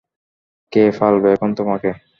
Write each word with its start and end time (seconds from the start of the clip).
কে 0.71 0.83
পালবে 0.97 1.27
এখন 1.35 1.49
তোমাকে? 1.57 1.89